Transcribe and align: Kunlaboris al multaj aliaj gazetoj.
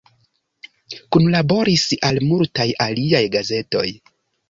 Kunlaboris 1.17 1.85
al 2.11 2.19
multaj 2.33 2.69
aliaj 2.89 3.25
gazetoj. 3.41 3.89